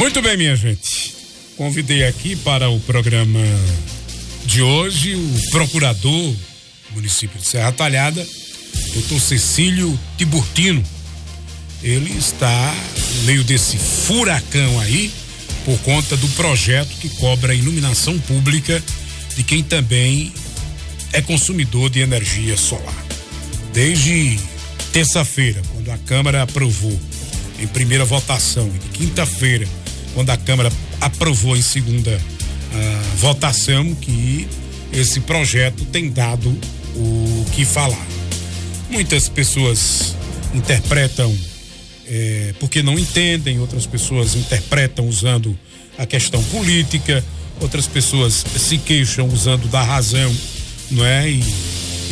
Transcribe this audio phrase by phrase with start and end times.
[0.00, 1.14] Muito bem, minha gente.
[1.58, 3.38] Convidei aqui para o programa
[4.46, 8.26] de hoje o procurador do município de Serra Talhada,
[8.94, 10.82] doutor Cecílio Tiburtino.
[11.82, 12.74] Ele está
[13.16, 15.12] no meio desse furacão aí
[15.66, 18.82] por conta do projeto que cobra a iluminação pública
[19.36, 20.32] de quem também
[21.12, 23.04] é consumidor de energia solar.
[23.74, 24.40] Desde
[24.94, 26.98] terça-feira, quando a Câmara aprovou
[27.60, 29.68] em primeira votação, e quinta-feira,
[30.14, 34.46] quando a Câmara aprovou em segunda uh, votação que
[34.92, 36.50] esse projeto tem dado
[36.96, 38.06] o que falar.
[38.90, 40.16] Muitas pessoas
[40.52, 41.36] interpretam
[42.10, 45.56] é, porque não entendem, outras pessoas interpretam usando
[45.96, 47.24] a questão política,
[47.60, 50.34] outras pessoas se queixam usando da razão,
[50.90, 51.30] não é?
[51.30, 51.40] E,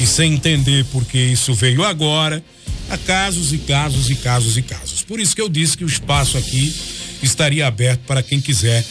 [0.00, 2.42] e sem entender porque isso veio agora.
[2.88, 5.02] Há casos e casos e casos e casos.
[5.02, 6.74] Por isso que eu disse que o espaço aqui
[7.22, 8.84] estaria aberto para quem quiser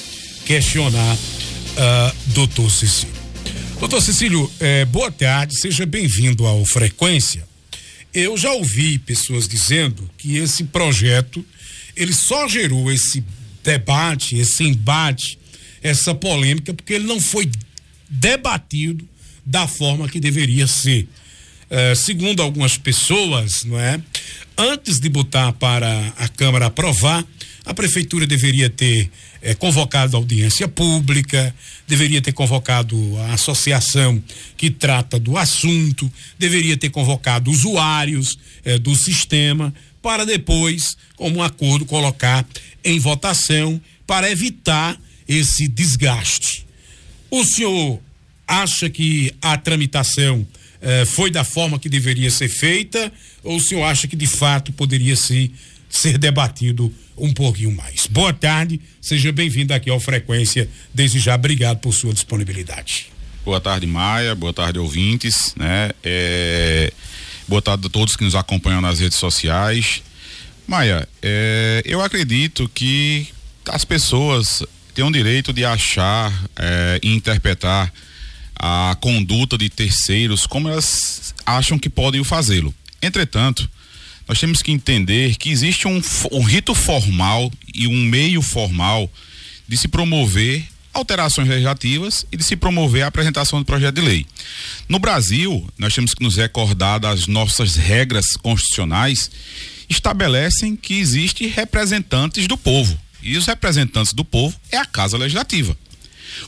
[0.46, 3.18] questionar uh, doutor Cecílio.
[3.80, 7.48] Doutor Cecílio, eh, boa tarde, seja bem-vindo ao Frequência.
[8.12, 11.46] Eu já ouvi pessoas dizendo que esse projeto
[11.96, 13.24] ele só gerou esse
[13.64, 15.38] debate, esse embate,
[15.84, 17.52] essa polêmica, porque ele não foi
[18.10, 19.08] debatido
[19.46, 21.08] da forma que deveria ser.
[21.70, 24.02] Uh, segundo algumas pessoas, não é?
[24.58, 27.24] Antes de botar para a Câmara aprovar,
[27.68, 31.54] a prefeitura deveria ter eh, convocado audiência pública,
[31.86, 34.24] deveria ter convocado a associação
[34.56, 36.10] que trata do assunto,
[36.40, 42.48] deveria ter convocado usuários eh, do sistema, para depois, como um acordo, colocar
[42.84, 46.66] em votação para evitar esse desgaste.
[47.30, 48.00] O senhor
[48.48, 50.48] acha que a tramitação
[50.82, 53.12] eh, foi da forma que deveria ser feita
[53.44, 55.52] ou o senhor acha que de fato poderia se,
[55.98, 58.06] ser debatido um pouquinho mais.
[58.08, 60.70] Boa tarde, seja bem-vindo aqui ao Frequência.
[60.94, 63.08] Desde já, obrigado por sua disponibilidade.
[63.44, 64.36] Boa tarde, Maia.
[64.36, 65.56] Boa tarde, ouvintes.
[65.56, 65.92] Né?
[66.04, 66.94] É...
[67.48, 70.04] Boa tarde a todos que nos acompanham nas redes sociais.
[70.68, 71.82] Maia, é...
[71.86, 73.28] eu acredito que
[73.70, 74.62] as pessoas
[74.94, 77.00] têm o direito de achar é...
[77.02, 77.92] e interpretar
[78.60, 82.74] a conduta de terceiros como elas acham que podem fazê-lo.
[83.02, 83.70] Entretanto,
[84.28, 86.02] nós temos que entender que existe um,
[86.32, 89.10] um rito formal e um meio formal
[89.68, 94.26] de se promover alterações legislativas e de se promover a apresentação do projeto de lei.
[94.90, 99.30] No Brasil, nós temos que nos recordar das nossas regras constitucionais
[99.88, 103.00] estabelecem que existem representantes do povo.
[103.22, 105.78] E os representantes do povo é a Casa Legislativa.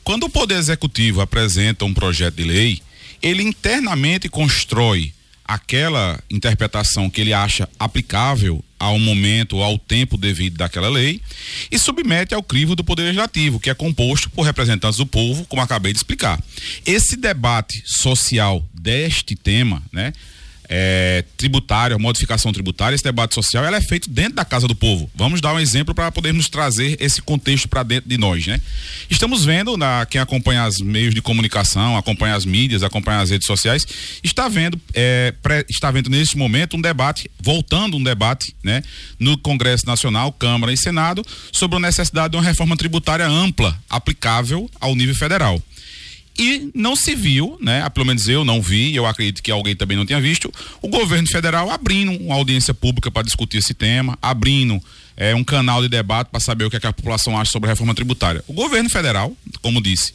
[0.03, 2.81] Quando o Poder Executivo apresenta um projeto de lei,
[3.21, 5.13] ele internamente constrói
[5.49, 11.19] aquela interpretação que ele acha aplicável ao momento, ao tempo devido daquela lei
[11.71, 15.63] e submete ao crivo do Poder Legislativo, que é composto por representantes do povo, como
[15.63, 16.39] acabei de explicar.
[16.85, 20.13] Esse debate social deste tema, né,
[20.69, 25.09] é, tributária, modificação tributária, esse debate social, ela é feito dentro da casa do povo.
[25.15, 28.61] Vamos dar um exemplo para podermos trazer esse contexto para dentro de nós, né?
[29.09, 33.47] Estamos vendo, na, quem acompanha os meios de comunicação, acompanha as mídias, acompanha as redes
[33.47, 33.85] sociais,
[34.23, 38.83] está vendo, é, pré, está vendo nesse momento um debate, voltando um debate, né?
[39.17, 44.69] No Congresso Nacional, Câmara e Senado, sobre a necessidade de uma reforma tributária ampla, aplicável
[44.79, 45.59] ao nível federal
[46.39, 47.87] e não se viu, né?
[47.89, 50.51] Pelo menos eu não vi, eu acredito que alguém também não tenha visto,
[50.81, 54.81] o governo federal abrindo uma audiência pública para discutir esse tema, abrindo
[55.17, 57.67] é, um canal de debate para saber o que, é que a população acha sobre
[57.69, 58.41] a reforma tributária.
[58.47, 60.13] O governo federal, como disse,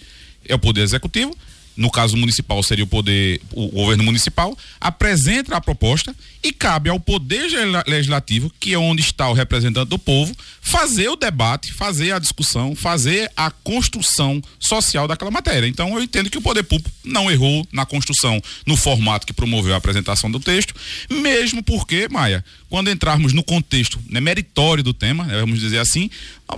[0.49, 1.37] é o poder executivo,
[1.77, 7.00] no caso municipal seria o poder, o governo municipal, apresenta a proposta e cabe ao
[7.00, 7.49] poder
[7.87, 12.77] legislativo, que é onde está o representante do povo, fazer o debate, fazer a discussão,
[12.77, 15.66] fazer a construção social daquela matéria.
[15.66, 19.72] Então eu entendo que o poder público não errou na construção, no formato que promoveu
[19.72, 20.75] a apresentação do texto,
[21.09, 22.44] mesmo porque, Maia,
[22.75, 26.11] quando entrarmos no contexto né, meritório do tema, né, vamos dizer assim,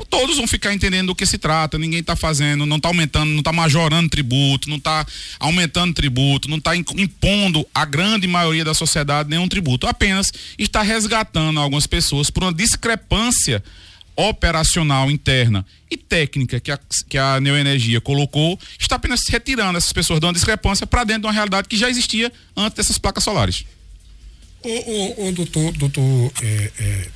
[0.08, 3.40] todos vão ficar entendendo do que se trata, ninguém está fazendo, não está aumentando, não
[3.40, 5.06] está majorando tributo, não está
[5.38, 11.60] aumentando tributo, não está impondo a grande maioria da sociedade nenhum tributo, apenas está resgatando
[11.60, 13.62] algumas pessoas por uma discrepância
[14.16, 20.18] operacional interna e técnica que a, que a Neoenergia colocou, está apenas retirando essas pessoas
[20.18, 23.64] de uma discrepância para dentro de uma realidade que já existia antes dessas placas solares.
[24.62, 27.08] O, o, o doutor, doutor é, é,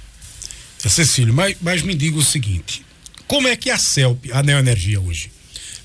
[0.84, 2.84] é, Cecílio, mas, mas me diga o seguinte:
[3.26, 5.32] como é que a CELP, a Neoenergia hoje,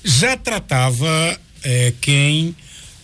[0.04, 2.54] já tratava é, quem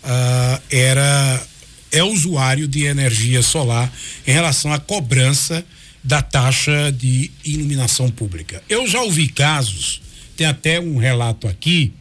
[0.05, 1.47] ah, era
[1.93, 3.93] é usuário de energia solar
[4.27, 5.65] em relação à cobrança
[6.03, 8.63] da taxa de iluminação pública.
[8.69, 10.01] Eu já ouvi casos,
[10.37, 11.93] tem até um relato aqui,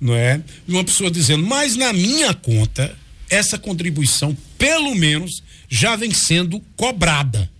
[0.00, 0.40] não é?
[0.66, 2.96] De uma pessoa dizendo, mas na minha conta,
[3.28, 7.50] essa contribuição, pelo menos, já vem sendo cobrada.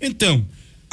[0.00, 0.44] Então,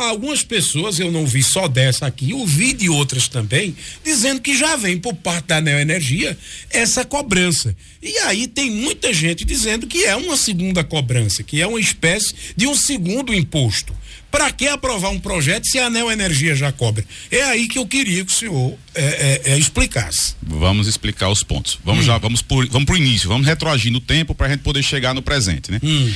[0.07, 4.75] algumas pessoas, eu não vi só dessa aqui, ouvi de outras também, dizendo que já
[4.75, 6.38] vem por parte da Neoenergia
[6.69, 7.75] essa cobrança.
[8.01, 12.34] E aí tem muita gente dizendo que é uma segunda cobrança, que é uma espécie
[12.56, 13.94] de um segundo imposto.
[14.31, 17.04] Para que aprovar um projeto se a Neoenergia já cobra?
[17.31, 20.36] É aí que eu queria que o senhor é, é, é, explicasse.
[20.44, 21.80] Vamos explicar os pontos.
[21.84, 22.07] Vamos hum.
[22.07, 25.16] já, vamos por, vamos pro início, vamos retroagir no tempo para a gente poder chegar
[25.16, 25.80] no presente, né?
[25.81, 26.13] Hum.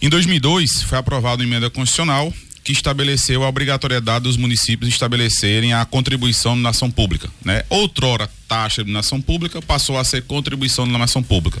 [0.00, 2.32] Em 2002 foi aprovada uma emenda constitucional
[2.70, 7.64] que estabeleceu a obrigatoriedade dos municípios estabelecerem a contribuição na ação pública, né?
[7.68, 11.60] Outrora taxa de nação pública passou a ser contribuição na nação pública.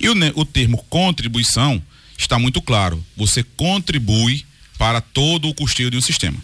[0.00, 1.82] E o, o termo contribuição
[2.16, 3.04] está muito claro.
[3.18, 4.46] Você contribui
[4.78, 6.38] para todo o custeio de um sistema.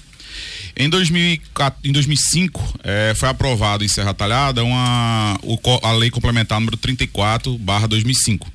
[0.76, 6.60] Em, 2004, em 2005, eh, foi aprovado em Serra Talhada uma, o, a lei complementar
[6.60, 8.50] número 34, barra 2005.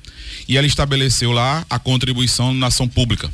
[0.48, 3.28] E ela estabeleceu lá a contribuição na ação pública.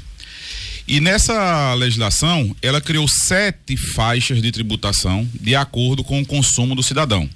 [0.87, 6.83] E nessa legislação, ela criou sete faixas de tributação de acordo com o consumo do
[6.83, 7.29] cidadão.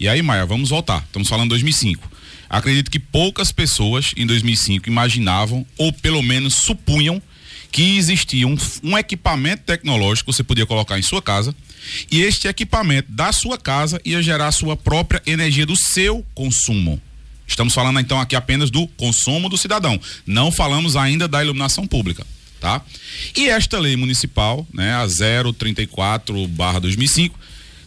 [0.00, 1.02] E aí, Maia, vamos voltar.
[1.04, 2.10] Estamos falando 2005.
[2.48, 7.20] Acredito que poucas pessoas em 2005 imaginavam, ou pelo menos supunham,
[7.70, 11.54] que existia um, um equipamento tecnológico que você podia colocar em sua casa
[12.10, 17.00] e este equipamento da sua casa ia gerar a sua própria energia do seu consumo.
[17.46, 20.00] Estamos falando então aqui apenas do consumo do cidadão.
[20.26, 22.26] Não falamos ainda da iluminação pública,
[22.66, 22.82] tá?
[23.36, 27.30] E esta lei municipal, né, a 034/2005,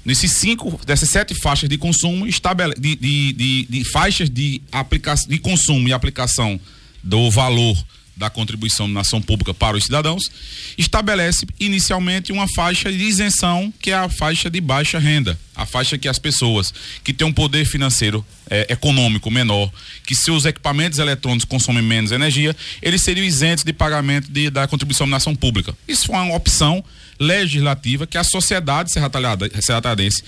[0.06, 5.28] nesses cinco, dessas sete faixas de consumo, estabele, de, de, de, de faixas de aplicação
[5.28, 6.58] de consumo e aplicação
[7.04, 7.76] do valor
[8.20, 10.30] da contribuição na ação pública para os cidadãos,
[10.78, 15.98] estabelece inicialmente uma faixa de isenção, que é a faixa de baixa renda, a faixa
[15.98, 19.72] que as pessoas que têm um poder financeiro é, econômico menor,
[20.06, 25.08] que seus equipamentos eletrônicos consomem menos energia, eles seriam isentos de pagamento de, da contribuição
[25.08, 25.74] na ação pública.
[25.88, 26.84] Isso foi uma opção
[27.20, 30.24] legislativa que a sociedade serratalhadense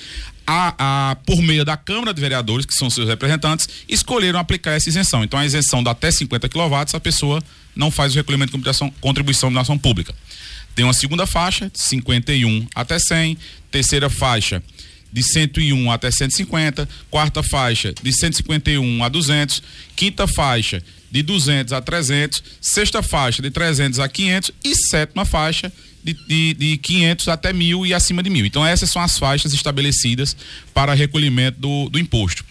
[0.46, 4.90] a, a, por meio da Câmara de Vereadores, que são seus representantes, escolheram aplicar essa
[4.90, 5.24] isenção.
[5.24, 7.42] Então, a isenção dá até 50 kW, a pessoa
[7.76, 10.14] não faz o recolhimento de contribuição, de ação pública.
[10.76, 13.38] Tem uma segunda faixa, de 51 até 100,
[13.70, 14.62] terceira faixa,
[15.12, 19.62] de 101 até 150, quarta faixa, de 151 a 200,
[19.96, 25.72] quinta faixa, de 200 a 300, sexta faixa, de 300 a 500 e sétima faixa,
[26.04, 28.46] de, de, de 500 até mil e acima de mil.
[28.46, 30.36] Então, essas são as faixas estabelecidas
[30.74, 32.44] para recolhimento do, do imposto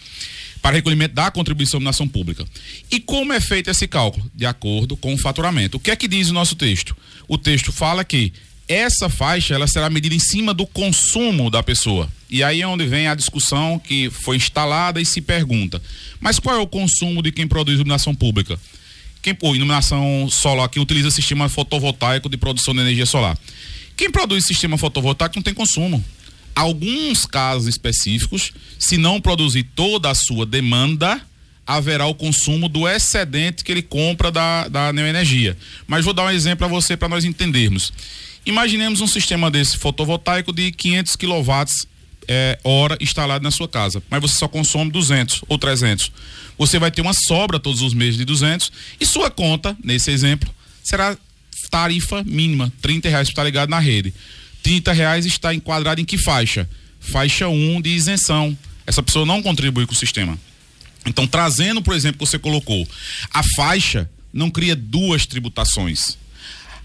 [0.61, 2.45] para recolhimento da contribuição na ação pública.
[2.91, 4.29] E como é feito esse cálculo?
[4.33, 5.77] De acordo com o faturamento.
[5.77, 6.95] O que é que diz o nosso texto?
[7.27, 8.31] O texto fala que
[8.67, 12.07] essa faixa ela será medida em cima do consumo da pessoa.
[12.29, 15.81] E aí é onde vem a discussão que foi instalada e se pergunta:
[16.19, 18.57] mas qual é o consumo de quem produz iluminação pública?
[19.21, 23.37] Quem, pô, iluminação solar, quem utiliza sistema fotovoltaico de produção de energia solar.
[23.95, 26.03] Quem produz sistema fotovoltaico não tem consumo.
[26.55, 31.21] Alguns casos específicos, se não produzir toda a sua demanda,
[31.65, 35.57] haverá o consumo do excedente que ele compra da, da neoenergia.
[35.87, 37.93] Mas vou dar um exemplo para você para nós entendermos.
[38.45, 41.65] Imaginemos um sistema desse fotovoltaico de 500 kW
[42.31, 46.11] é, hora instalado na sua casa, mas você só consome 200 ou 300
[46.61, 50.47] você vai ter uma sobra todos os meses de 200 e sua conta, nesse exemplo,
[50.83, 51.17] será
[51.71, 54.13] tarifa mínima, 30 reais para estar ligado na rede.
[54.61, 56.69] 30 reais está enquadrado em que faixa?
[56.99, 58.55] Faixa 1 um de isenção.
[58.85, 60.37] Essa pessoa não contribui com o sistema.
[61.03, 62.87] Então, trazendo, por exemplo, que você colocou,
[63.33, 66.15] a faixa não cria duas tributações.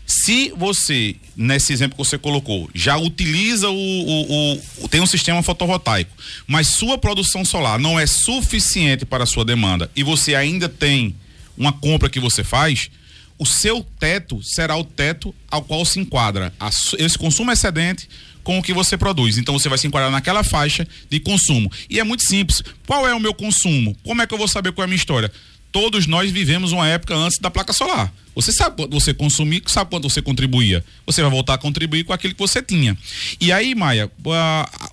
[0.06, 5.42] Se você, nesse exemplo que você colocou, já utiliza o, o, o, tem um sistema
[5.42, 10.68] fotovoltaico, mas sua produção solar não é suficiente para a sua demanda e você ainda
[10.68, 11.14] tem
[11.58, 12.88] uma compra que você faz,
[13.36, 18.08] o seu teto será o teto ao qual se enquadra a, esse consumo excedente
[18.44, 19.38] com o que você produz.
[19.38, 21.70] Então você vai se enquadrar naquela faixa de consumo.
[21.90, 22.62] E é muito simples.
[22.86, 23.96] Qual é o meu consumo?
[24.04, 25.32] Como é que eu vou saber qual é a minha história?
[25.76, 28.10] Todos nós vivemos uma época antes da placa solar.
[28.34, 30.82] Você sabe quanto você consumia, sabe quanto você contribuía.
[31.04, 32.96] Você vai voltar a contribuir com aquilo que você tinha.
[33.38, 34.10] E aí, Maia,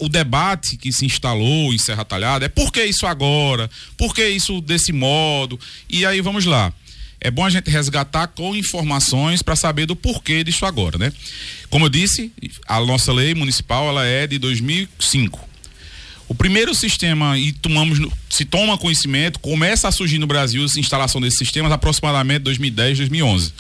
[0.01, 3.71] o debate que se instalou em Serra Talhada é por que isso agora?
[3.97, 5.57] Por que isso desse modo?
[5.89, 6.73] E aí, vamos lá.
[7.21, 11.13] É bom a gente resgatar com informações para saber do porquê disso agora, né?
[11.69, 12.29] Como eu disse,
[12.67, 15.52] a nossa lei municipal ela é de 2005
[16.27, 17.99] O primeiro sistema, e tomamos,
[18.29, 23.53] se toma conhecimento, começa a surgir no Brasil a instalação desses sistemas aproximadamente 2010, 2011.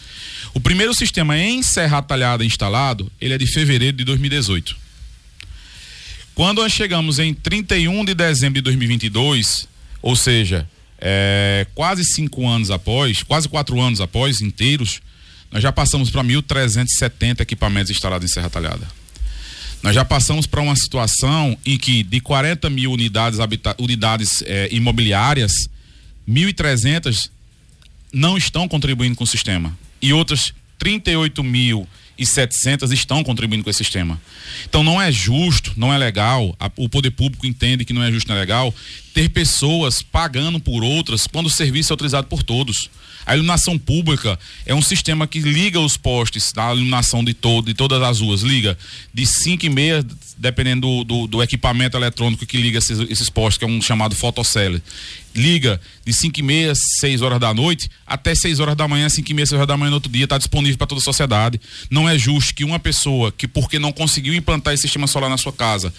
[0.53, 4.75] O primeiro sistema em Serra Talhada instalado, ele é de fevereiro de 2018.
[6.33, 9.67] Quando nós chegamos em 31 de dezembro de 2022,
[10.01, 10.67] ou seja,
[10.99, 15.01] é, quase cinco anos após, quase quatro anos após, inteiros,
[15.51, 19.02] nós já passamos para 1.370 equipamentos instalados em Serra Talhada.
[19.83, 23.37] Nós já passamos para uma situação em que de 40 mil unidades,
[23.77, 25.51] unidades é, imobiliárias,
[26.27, 27.29] 1.300
[28.13, 29.77] não estão contribuindo com o sistema.
[30.01, 31.85] E outras 38 mil
[32.17, 34.21] e 700 estão contribuindo com esse sistema.
[34.63, 38.09] Então não é justo, não é legal, a, o poder público entende que não é
[38.09, 38.73] justo, não é legal
[39.13, 42.89] ter pessoas pagando por outras quando o serviço é utilizado por todos.
[43.25, 47.73] A iluminação pública é um sistema que liga os postes da iluminação de todo, de
[47.73, 48.77] todas as ruas, liga
[49.13, 50.05] de 5 e meia,
[50.37, 54.15] dependendo do, do, do, equipamento eletrônico que liga esses, esses postes, que é um chamado
[54.15, 54.81] fotocell.
[55.35, 59.31] Liga de 5 e meia, 6 horas da noite, até 6 horas da manhã, 5
[59.31, 61.59] e meia, 6 horas da manhã no outro dia, está disponível para toda a sociedade.
[61.89, 65.37] Não é justo que uma pessoa que, porque não conseguiu implantar esse sistema solar na
[65.37, 65.93] sua casa,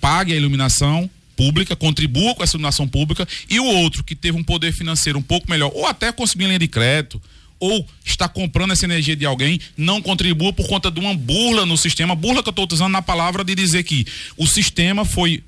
[0.00, 4.44] pague a iluminação pública, contribua com essa iluminação pública, e o outro que teve um
[4.44, 7.20] poder financeiro um pouco melhor, ou até conseguir linha de crédito,
[7.58, 11.78] ou está comprando essa energia de alguém, não contribua por conta de uma burla no
[11.78, 14.06] sistema, burla que eu estou usando na palavra de dizer que
[14.36, 15.42] o sistema foi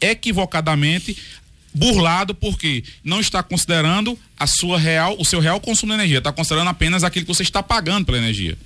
[0.00, 1.16] equivocadamente
[1.72, 6.32] burlado porque não está considerando a sua real, o seu real consumo de energia, está
[6.32, 8.58] considerando apenas aquilo que você está pagando pela energia.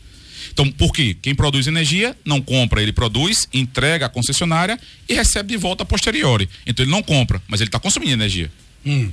[0.56, 1.14] Então, por quê?
[1.20, 5.86] Quem produz energia não compra, ele produz, entrega à concessionária e recebe de volta a
[5.86, 6.48] posteriori.
[6.66, 8.50] Então ele não compra, mas ele está consumindo energia.
[8.86, 9.12] Hum.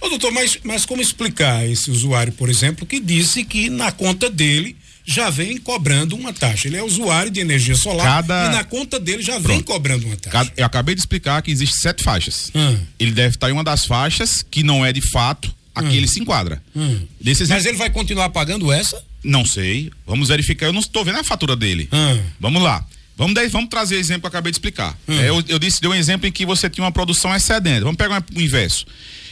[0.00, 4.28] Ô, doutor, mas, mas como explicar esse usuário, por exemplo, que disse que na conta
[4.28, 6.66] dele já vem cobrando uma taxa.
[6.66, 8.46] Ele é usuário de energia solar Cada...
[8.46, 9.46] e na conta dele já Pronto.
[9.46, 10.30] vem cobrando uma taxa.
[10.30, 10.52] Cada...
[10.56, 12.50] Eu acabei de explicar que existe sete faixas.
[12.52, 12.76] Hum.
[12.98, 15.92] Ele deve estar em uma das faixas que não é de fato a que hum.
[15.92, 16.60] ele se enquadra.
[16.74, 17.06] Hum.
[17.48, 19.00] Mas ele vai continuar pagando essa?
[19.22, 19.90] Não sei.
[20.06, 20.66] Vamos verificar.
[20.66, 21.88] Eu não estou vendo a fatura dele.
[21.92, 22.22] Hum.
[22.38, 22.84] Vamos lá.
[23.16, 24.96] Vamos, daí, vamos trazer o exemplo que eu acabei de explicar.
[25.06, 25.20] Hum.
[25.20, 27.80] É, eu, eu, disse, deu um exemplo em que você tinha uma produção excedente.
[27.80, 28.86] Vamos pegar o inverso.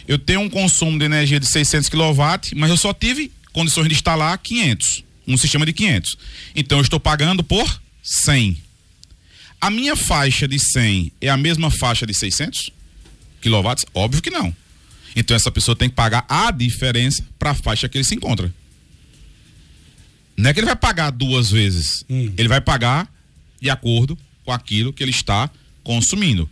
[0.06, 3.94] Eu tenho um consumo de energia de 600 kW, mas eu só tive condições de
[3.94, 5.04] instalar 500.
[5.26, 6.18] Um sistema de 500.
[6.54, 8.56] Então eu estou pagando por 100.
[9.60, 12.70] A minha faixa de 100 é a mesma faixa de 600
[13.40, 13.86] kW?
[13.94, 14.54] Óbvio que não.
[15.16, 18.52] Então essa pessoa tem que pagar a diferença para a faixa que ele se encontra.
[20.38, 22.04] Não é que ele vai pagar duas vezes.
[22.08, 22.32] Hum.
[22.38, 23.12] Ele vai pagar
[23.60, 25.50] de acordo com aquilo que ele está
[25.82, 26.48] consumindo.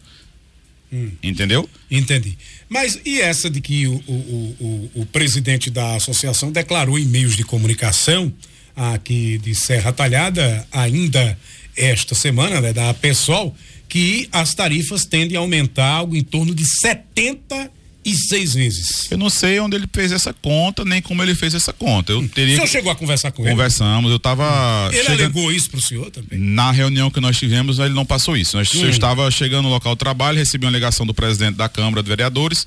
[0.93, 1.13] Hum.
[1.23, 1.71] Entendeu?
[1.89, 2.37] Entendi.
[2.69, 7.37] Mas e essa de que o, o, o, o, presidente da associação declarou em meios
[7.37, 8.33] de comunicação
[8.75, 11.39] aqui de Serra Talhada, ainda
[11.77, 13.55] esta semana, né, da PSOL,
[13.89, 17.71] que as tarifas tendem a aumentar algo em torno de 70
[18.07, 19.11] e seis vezes.
[19.11, 22.13] Eu não sei onde ele fez essa conta, nem como ele fez essa conta.
[22.13, 23.51] Eu teria o senhor chegou a conversar com ele?
[23.51, 24.89] Conversamos, eu estava.
[24.93, 25.21] Ele chegando...
[25.21, 26.39] alegou isso para o senhor também?
[26.39, 28.57] Na reunião que nós tivemos, ele não passou isso.
[28.57, 28.85] Nós, hum.
[28.85, 32.09] Eu estava chegando no local do trabalho, recebi uma ligação do presidente da Câmara de
[32.09, 32.65] Vereadores,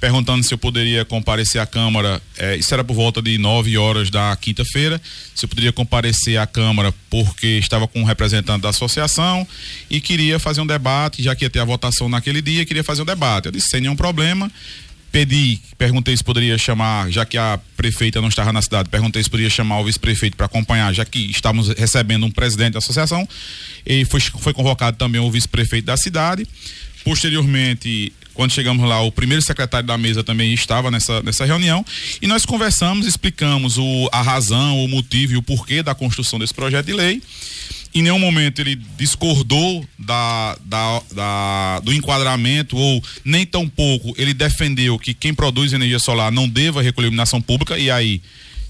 [0.00, 2.20] perguntando se eu poderia comparecer à Câmara.
[2.38, 5.00] É, isso era por volta de 9 horas da quinta-feira.
[5.34, 9.46] Se eu poderia comparecer à Câmara porque estava com um representante da associação
[9.90, 13.02] e queria fazer um debate, já que ia ter a votação naquele dia, queria fazer
[13.02, 13.46] um debate.
[13.46, 14.50] Eu disse, sem nenhum problema
[15.12, 19.28] pedi, perguntei se poderia chamar, já que a prefeita não estava na cidade, perguntei se
[19.28, 23.28] poderia chamar o vice-prefeito para acompanhar, já que estamos recebendo um presidente da associação,
[23.84, 26.46] e foi, foi convocado também o vice-prefeito da cidade.
[27.02, 31.84] Posteriormente, quando chegamos lá, o primeiro secretário da mesa também estava nessa, nessa reunião
[32.22, 36.54] e nós conversamos, explicamos o, a razão, o motivo e o porquê da construção desse
[36.54, 37.22] projeto de lei.
[37.94, 44.32] Em nenhum momento ele discordou da, da, da, do enquadramento ou nem tão pouco ele
[44.32, 48.22] defendeu que quem produz energia solar não deva recolher iluminação pública e aí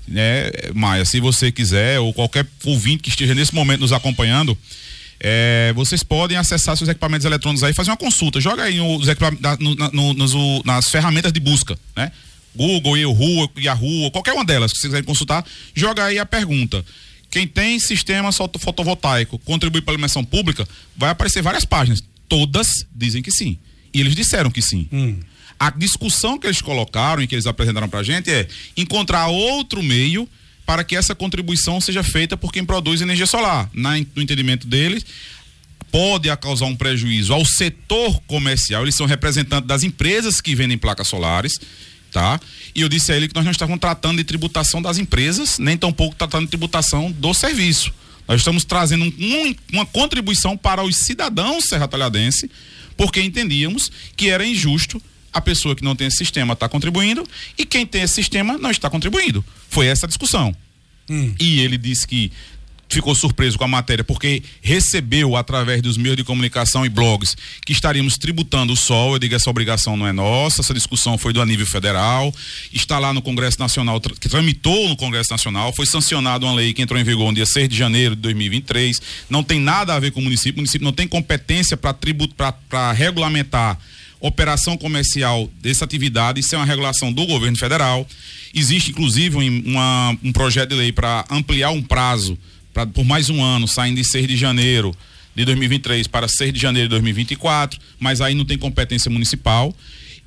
[0.09, 4.59] né, Maia, se você quiser ou qualquer ouvinte que esteja nesse momento nos acompanhando,
[5.21, 8.41] é, vocês podem acessar seus equipamentos eletrônicos aí, fazer uma consulta.
[8.41, 9.07] Joga aí os
[9.59, 12.11] no, no, nos, nas ferramentas de busca, né?
[12.57, 16.85] Google, Yahoo, Yahoo, qualquer uma delas que vocês quiserem consultar, joga aí a pergunta.
[17.31, 22.03] Quem tem sistema fotovoltaico contribui para a iluminação pública, vai aparecer várias páginas.
[22.29, 23.57] Todas dizem que sim.
[23.95, 24.89] E eles disseram que sim.
[24.93, 25.21] Hum.
[25.59, 29.83] A discussão que eles colocaram e que eles apresentaram para a gente é encontrar outro
[29.83, 30.29] meio
[30.71, 33.69] para que essa contribuição seja feita por quem produz energia solar.
[33.75, 35.05] Na, no entendimento deles,
[35.91, 41.09] pode causar um prejuízo ao setor comercial, eles são representantes das empresas que vendem placas
[41.09, 41.59] solares,
[42.13, 42.41] tá?
[42.73, 45.77] E eu disse a ele que nós não estávamos tratando de tributação das empresas, nem
[45.77, 47.93] tampouco tratando de tributação do serviço.
[48.29, 52.49] Nós estamos trazendo um, uma contribuição para os cidadãos serratalhadense,
[52.97, 57.65] porque entendíamos que era injusto a pessoa que não tem esse sistema está contribuindo e
[57.65, 59.45] quem tem esse sistema não está contribuindo.
[59.69, 60.55] Foi essa a discussão.
[61.09, 61.35] Hum.
[61.39, 62.31] E ele disse que
[62.91, 67.73] ficou surpreso com a matéria porque recebeu através dos meios de comunicação e blogs que
[67.73, 69.15] estaríamos tributando o sol.
[69.15, 72.35] Eu digo essa obrigação não é nossa, essa discussão foi do nível federal,
[72.73, 76.83] está lá no Congresso Nacional, que tramitou no Congresso Nacional, foi sancionada uma lei que
[76.83, 79.01] entrou em vigor no dia 6 de janeiro de 2023.
[79.31, 81.95] Não tem nada a ver com o município, o município não tem competência para
[82.69, 83.79] para regulamentar
[84.21, 88.07] operação comercial dessa atividade, isso é uma regulação do governo federal.
[88.55, 92.39] Existe, inclusive, uma, um projeto de lei para ampliar um prazo
[92.73, 94.95] pra, por mais um ano, saindo de 6 de janeiro
[95.35, 99.75] de 2023 para 6 de janeiro de 2024, mas aí não tem competência municipal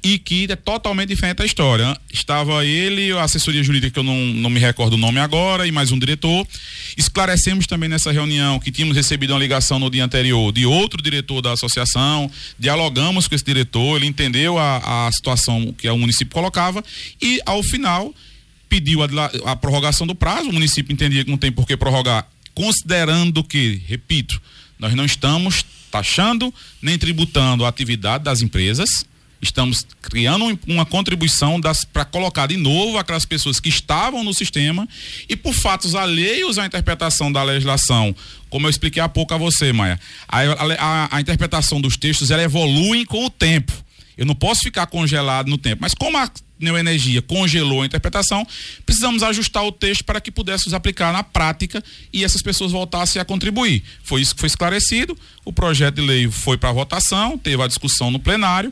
[0.03, 1.97] e que é totalmente diferente da história.
[2.11, 5.71] Estava ele, a assessoria jurídica, que eu não, não me recordo o nome agora, e
[5.71, 6.45] mais um diretor.
[6.97, 11.41] Esclarecemos também nessa reunião que tínhamos recebido uma ligação no dia anterior de outro diretor
[11.41, 12.29] da associação,
[12.59, 16.83] dialogamos com esse diretor, ele entendeu a, a situação que o município colocava
[17.21, 18.13] e, ao final,
[18.67, 19.07] pediu a,
[19.45, 20.49] a prorrogação do prazo.
[20.49, 24.41] O município entendia que não tem por que prorrogar, considerando que, repito,
[24.77, 29.05] nós não estamos taxando nem tributando a atividade das empresas
[29.43, 31.59] estamos criando uma contribuição
[31.91, 34.87] para colocar de novo aquelas pessoas que estavam no sistema
[35.27, 38.15] e por fatos alheios à interpretação da legislação,
[38.49, 42.43] como eu expliquei há pouco a você, Maia, a, a, a interpretação dos textos ela
[42.43, 43.71] evolui com o tempo.
[44.17, 48.45] Eu não posso ficar congelado no tempo, mas como a Neoenergia congelou a interpretação,
[48.85, 53.25] precisamos ajustar o texto para que pudéssemos aplicar na prática e essas pessoas voltassem a
[53.25, 53.83] contribuir.
[54.03, 55.17] Foi isso que foi esclarecido.
[55.43, 58.71] O projeto de lei foi para votação, teve a discussão no plenário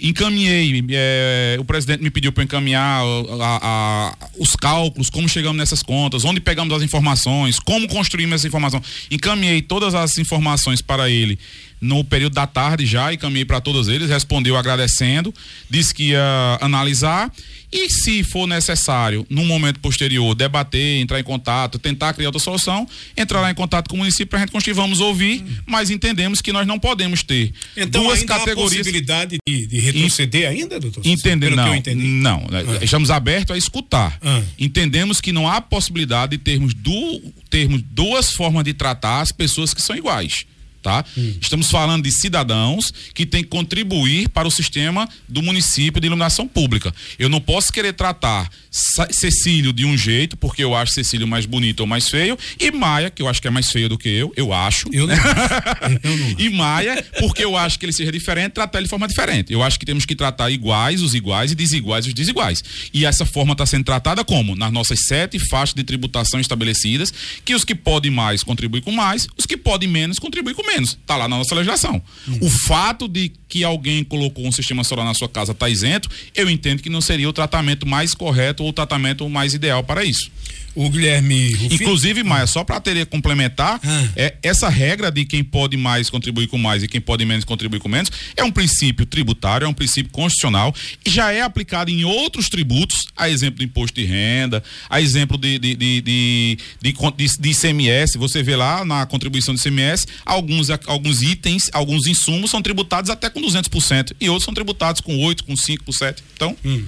[0.00, 3.02] encaminhei, é, o presidente me pediu para encaminhar
[3.40, 8.46] a, a, os cálculos, como chegamos nessas contas, onde pegamos as informações, como construímos essa
[8.46, 8.82] informação.
[9.10, 11.38] Encaminhei todas as informações para ele
[11.80, 15.34] no período da tarde já, encaminhei para todos eles, respondeu agradecendo,
[15.68, 17.32] disse que ia analisar
[17.72, 22.86] e se for necessário, num momento posterior, debater, entrar em contato, tentar criar outra solução,
[23.16, 26.40] entrar lá em contato com o município para a gente construir, vamos ouvir, mas entendemos
[26.40, 28.72] que nós não podemos ter então, duas categorias.
[28.72, 31.06] Há possibilidade de, de retroceder ainda, doutor?
[31.06, 31.64] Entender, não,
[31.94, 32.46] não.
[32.50, 32.84] Ah.
[32.84, 34.18] Estamos abertos a escutar.
[34.20, 34.42] Ah.
[34.58, 39.72] Entendemos que não há possibilidade de termos, du, termos duas formas de tratar as pessoas
[39.72, 40.44] que são iguais
[40.82, 41.04] tá?
[41.16, 41.34] Hum.
[41.40, 46.46] Estamos falando de cidadãos que têm que contribuir para o sistema do município de iluminação
[46.46, 46.94] pública.
[47.18, 51.80] Eu não posso querer tratar Cecílio de um jeito, porque eu acho Cecílio mais bonito
[51.80, 54.32] ou mais feio, e Maia, que eu acho que é mais feio do que eu,
[54.36, 54.88] eu acho.
[54.92, 55.14] Eu não.
[56.02, 56.34] eu não.
[56.38, 59.52] E Maia, porque eu acho que ele seja diferente, tratar ele de forma diferente.
[59.52, 62.62] Eu acho que temos que tratar iguais os iguais e desiguais os desiguais.
[62.94, 64.54] E essa forma está sendo tratada como?
[64.54, 67.12] Nas nossas sete faixas de tributação estabelecidas,
[67.44, 70.69] que os que podem mais contribuem com mais, os que podem menos contribuem com menos.
[70.78, 72.00] Está lá na nossa legislação.
[72.40, 76.48] O fato de que alguém colocou um sistema solar na sua casa está isento, eu
[76.48, 80.30] entendo que não seria o tratamento mais correto ou o tratamento mais ideal para isso.
[80.74, 81.52] O Guilherme.
[81.52, 81.74] Rufino.
[81.74, 84.08] Inclusive, Maia, só para ter complementar, ah.
[84.16, 87.80] é, essa regra de quem pode mais contribuir com mais e quem pode menos contribuir
[87.80, 92.04] com menos é um princípio tributário, é um princípio constitucional e já é aplicado em
[92.04, 97.38] outros tributos, a exemplo do imposto de renda, a exemplo de, de, de, de, de,
[97.38, 98.18] de ICMS.
[98.18, 103.28] Você vê lá na contribuição do ICMS, alguns, alguns itens, alguns insumos são tributados até
[103.28, 106.16] com 200% e outros são tributados com 8%, com 5%.
[106.34, 106.56] Então.
[106.64, 106.84] Hum.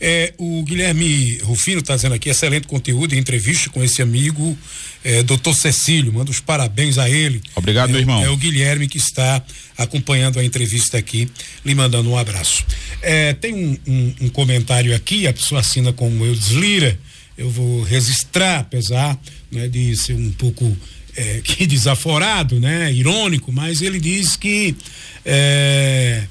[0.00, 4.56] É, o Guilherme Rufino está dizendo aqui, excelente conteúdo, entrevista com esse amigo,
[5.04, 7.40] é, doutor Cecílio, manda os parabéns a ele.
[7.54, 8.22] Obrigado, é, meu irmão.
[8.22, 9.42] É o Guilherme que está
[9.76, 11.28] acompanhando a entrevista aqui,
[11.64, 12.64] lhe mandando um abraço.
[13.02, 16.98] É, tem um, um, um, comentário aqui, a pessoa assina como eu deslira,
[17.36, 19.18] eu vou registrar, apesar
[19.50, 20.76] né, de ser um pouco
[21.16, 24.74] é, que desaforado, né, irônico, mas ele diz que
[25.24, 26.24] é,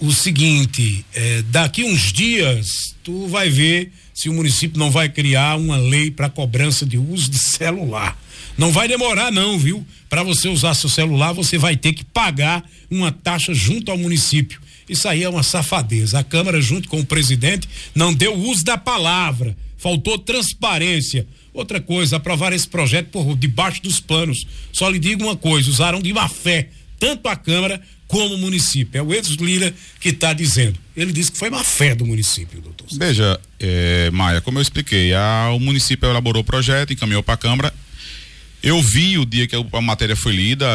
[0.00, 5.56] o seguinte: é, daqui uns dias tu vai ver se o município não vai criar
[5.56, 8.18] uma lei para cobrança de uso de celular.
[8.58, 9.86] Não vai demorar não, viu?
[10.08, 14.60] Para você usar seu celular, você vai ter que pagar uma taxa junto ao município.
[14.88, 16.18] Isso aí é uma safadeza.
[16.18, 19.56] A Câmara, junto com o presidente, não deu uso da palavra.
[19.78, 21.26] Faltou transparência.
[21.54, 24.46] Outra coisa, aprovar esse projeto por debaixo dos panos.
[24.72, 26.68] Só lhe digo uma coisa: usaram de má fé
[27.00, 28.98] tanto a Câmara como município.
[28.98, 30.76] É o Edson Lira que está dizendo.
[30.96, 32.88] Ele disse que foi má fé do município, doutor.
[32.92, 37.36] Veja, é, Maia, como eu expliquei, a, o município elaborou o projeto, encaminhou para a
[37.36, 37.72] Câmara.
[38.62, 40.66] Eu vi o dia que a matéria foi lida,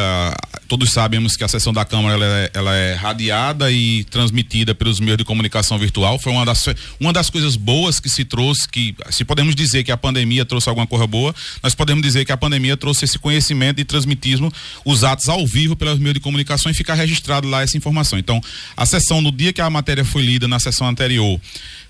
[0.68, 5.00] todos sabemos que a sessão da Câmara ela é, ela é, radiada e transmitida pelos
[5.00, 6.20] meios de comunicação virtual.
[6.20, 6.66] Foi uma das,
[7.00, 10.70] uma das coisas boas que se trouxe, que se podemos dizer que a pandemia trouxe
[10.70, 14.52] alguma coisa boa, nós podemos dizer que a pandemia trouxe esse conhecimento de transmitismo,
[14.84, 18.18] os atos ao vivo pelos meios de comunicação e ficar registrado lá essa informação.
[18.18, 18.42] Então,
[18.76, 21.40] a sessão, no dia que a matéria foi lida na sessão anterior,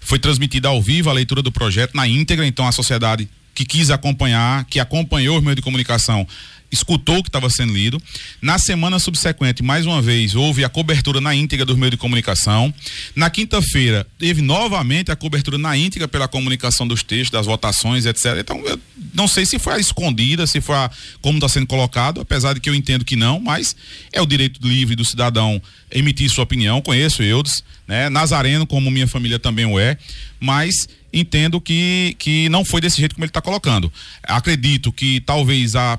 [0.01, 3.89] foi transmitida ao vivo a leitura do projeto na íntegra, então a sociedade que quis
[3.89, 6.27] acompanhar, que acompanhou os meios de comunicação,
[6.71, 8.01] escutou o que estava sendo lido.
[8.41, 12.73] Na semana subsequente, mais uma vez, houve a cobertura na íntegra dos meios de comunicação.
[13.15, 18.37] Na quinta-feira, teve novamente a cobertura na íntegra pela comunicação dos textos, das votações, etc.
[18.39, 18.79] Então, eu
[19.13, 22.59] não sei se foi a escondida, se foi a, como está sendo colocado, apesar de
[22.59, 23.75] que eu entendo que não, mas
[24.11, 26.81] é o direito livre do cidadão emitir sua opinião.
[26.81, 28.09] Conheço Eudes, né?
[28.09, 29.97] Nazareno, como minha família também o é,
[30.39, 33.91] mas entendo que, que não foi desse jeito como ele está colocando.
[34.21, 35.97] Acredito que talvez a,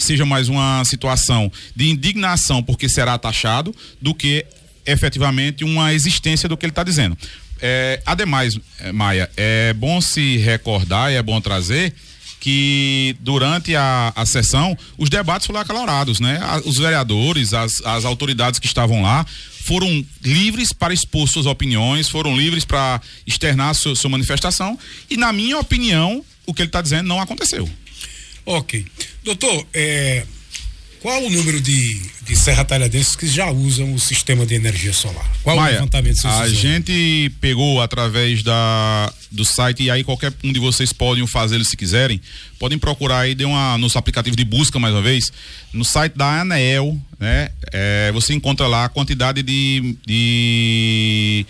[0.00, 4.46] seja mais uma situação de indignação porque será taxado do que
[4.86, 7.16] efetivamente uma existência do que ele está dizendo.
[7.60, 11.94] É, ademais, é, Maia, é bom se recordar e é bom trazer
[12.40, 16.40] que durante a, a sessão os debates foram acalorados, né?
[16.64, 19.26] Os vereadores, as, as autoridades que estavam lá
[19.62, 25.32] foram livres para expor suas opiniões, foram livres para externar sua, sua manifestação e, na
[25.32, 27.68] minha opinião, o que ele está dizendo não aconteceu.
[28.46, 28.84] Ok.
[29.22, 30.26] Doutor, é,
[31.00, 35.26] qual o número de, de serra talhadenses que já usam o sistema de energia solar?
[35.42, 40.52] Qual Maia, o levantamento A gente pegou através da, do site e aí qualquer um
[40.52, 42.20] de vocês podem fazê-lo se quiserem.
[42.58, 45.32] Podem procurar aí, dê uma, nos aplicativos de busca mais uma vez.
[45.72, 47.50] No site da Anel, né?
[47.72, 51.46] É, você encontra lá a quantidade de, de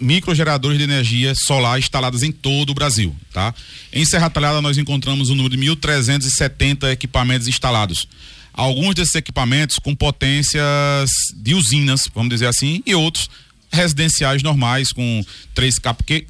[0.00, 3.54] microgeradores de energia solar instaladas em todo o Brasil, tá?
[3.92, 8.08] Em Serra Talhada nós encontramos o número de 1.370 equipamentos instalados
[8.54, 13.28] alguns desses equipamentos com potências de usinas, vamos dizer assim, e outros
[13.74, 15.80] residenciais normais com 3,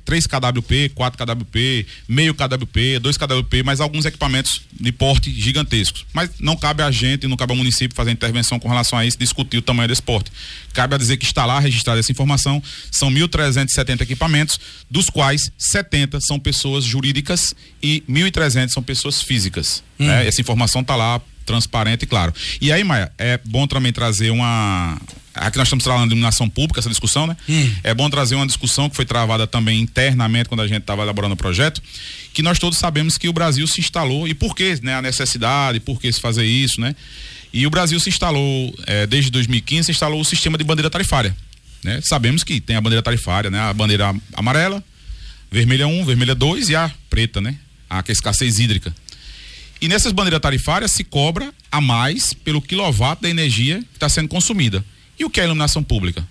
[0.05, 6.07] 3 kWp, 4 kWp, meio kWp, 2 kWp, mas alguns equipamentos de porte gigantescos.
[6.13, 9.19] Mas não cabe a gente, não cabe ao município fazer intervenção com relação a isso,
[9.19, 10.33] discutir o tamanho desse porte.
[10.73, 14.59] Cabe a dizer que está lá registrada essa informação, são 1.370 equipamentos,
[14.91, 19.85] dos quais 70 são pessoas jurídicas e 1.300 são pessoas físicas.
[20.01, 20.07] Hum.
[20.07, 20.27] Né?
[20.27, 22.33] Essa informação está lá transparente e claro.
[22.61, 25.01] E aí, Maia, é bom também trazer uma.
[25.35, 27.37] Aqui nós estamos falando de iluminação pública, essa discussão, né?
[27.49, 27.71] Hum.
[27.83, 31.35] É bom trazer uma discussão que foi travada também internamente quando a gente estava elaborando
[31.35, 31.83] o projeto,
[32.33, 34.95] que nós todos sabemos que o Brasil se instalou, e por que, né?
[34.95, 36.95] A necessidade, por que se fazer isso, né?
[37.53, 41.35] E o Brasil se instalou, é, desde 2015, se instalou o sistema de bandeira tarifária.
[41.85, 42.01] Né?
[42.03, 43.61] Sabemos que tem a bandeira tarifária, né?
[43.61, 44.83] A bandeira amarela,
[45.53, 47.57] vermelha 1, vermelha 2 e a preta, né?
[47.89, 48.93] A que é escassez hídrica.
[49.85, 54.31] E nessas bandeiras tarifárias se cobra a mais pelo quilowatt da energia que está sendo
[54.31, 54.83] consumida.
[55.19, 56.27] E o que é iluminação pública?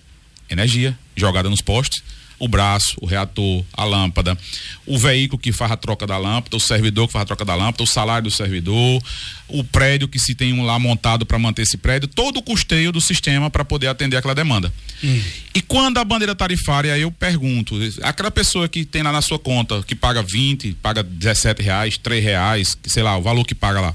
[0.50, 2.02] Energia jogada nos postes
[2.44, 4.36] o braço, o reator, a lâmpada,
[4.84, 7.54] o veículo que faz a troca da lâmpada, o servidor que faz a troca da
[7.54, 9.02] lâmpada, o salário do servidor,
[9.48, 12.92] o prédio que se tem um lá montado para manter esse prédio, todo o custeio
[12.92, 14.70] do sistema para poder atender aquela demanda.
[15.02, 15.22] Hum.
[15.54, 19.82] E quando a bandeira tarifária, eu pergunto, aquela pessoa que tem lá na sua conta,
[19.82, 23.94] que paga 20, paga 17 reais, 3 reais, sei lá, o valor que paga lá.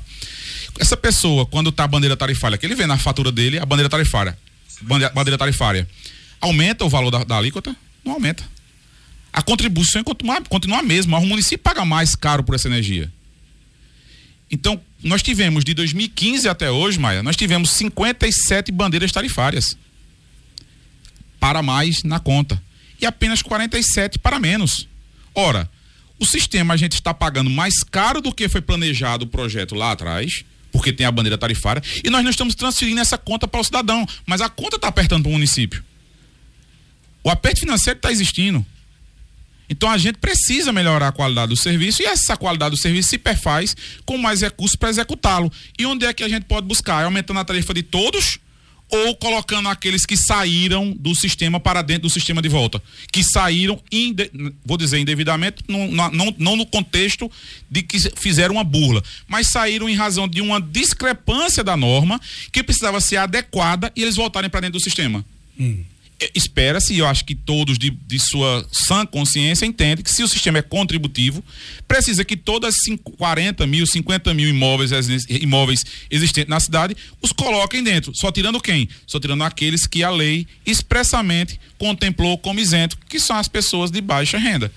[0.79, 3.89] Essa pessoa, quando tá a bandeira tarifária, que ele vê na fatura dele a bandeira
[3.89, 4.35] tarifária,
[5.13, 5.88] bandeira tarifária,
[6.41, 7.75] aumenta o valor da, da alíquota?
[8.10, 8.43] Não aumenta.
[9.32, 13.12] A contribuição continua, continua a mesma, o município paga mais caro por essa energia.
[14.52, 19.78] Então, nós tivemos de 2015 até hoje, Maia, nós tivemos 57 bandeiras tarifárias
[21.39, 22.62] para mais na conta
[23.00, 24.88] e apenas 47 para menos.
[25.34, 25.69] Ora,
[26.19, 29.91] o sistema a gente está pagando mais caro do que foi planejado o projeto lá
[29.91, 33.63] atrás, porque tem a bandeira tarifária, e nós não estamos transferindo essa conta para o
[33.63, 35.84] cidadão, mas a conta está apertando para o município.
[37.23, 38.65] O aperto financeiro está existindo.
[39.69, 43.17] Então a gente precisa melhorar a qualidade do serviço e essa qualidade do serviço se
[43.19, 45.51] perfaz com mais recursos para executá-lo.
[45.77, 47.01] E onde é que a gente pode buscar?
[47.01, 48.39] É aumentando a tarifa de todos
[48.91, 52.82] ou colocando aqueles que saíram do sistema para dentro do sistema de volta?
[53.12, 53.79] Que saíram,
[54.65, 57.32] vou dizer indevidamente, não, não, não no contexto
[57.69, 62.19] de que fizeram uma burla, mas saíram em razão de uma discrepância da norma
[62.51, 65.23] que precisava ser adequada e eles voltarem para dentro do sistema.
[65.60, 65.84] Hum
[66.36, 70.27] espera-se, e eu acho que todos de, de, sua sã consciência entendem que se o
[70.27, 71.43] sistema é contributivo,
[71.88, 72.75] precisa que todas
[73.17, 74.91] 40 mil, 50 mil imóveis,
[75.29, 78.12] imóveis existentes na cidade os coloquem dentro.
[78.15, 78.89] Só tirando quem?
[79.08, 84.01] Só tirando aqueles que a lei expressamente contemplou como isento, que são as pessoas de
[84.01, 84.71] baixa renda.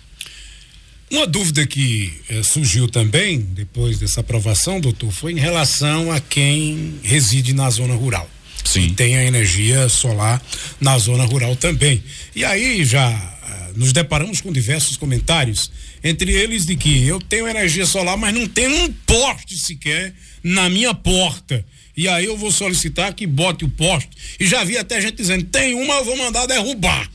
[1.11, 6.99] Uma dúvida que eh, surgiu também depois dessa aprovação, doutor, foi em relação a quem
[7.03, 8.31] reside na zona rural.
[8.65, 8.87] Sim.
[8.87, 10.43] E tem a energia solar
[10.81, 12.03] na zona rural também.
[12.35, 15.71] E aí já ah, nos deparamos com diversos comentários,
[16.03, 20.69] entre eles de que eu tenho energia solar, mas não tenho um poste sequer na
[20.69, 21.65] minha porta.
[21.97, 24.11] E aí eu vou solicitar que bote o poste.
[24.41, 27.09] E já vi até gente dizendo: tem uma, eu vou mandar derrubar.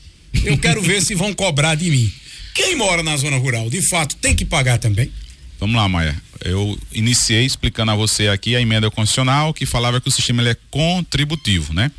[0.44, 2.12] Eu quero ver se vão cobrar de mim.
[2.54, 5.10] Quem mora na zona rural, de fato, tem que pagar também?
[5.58, 6.20] Vamos lá, Maia.
[6.44, 10.50] Eu iniciei explicando a você aqui a emenda constitucional que falava que o sistema ele
[10.50, 11.90] é contributivo, né?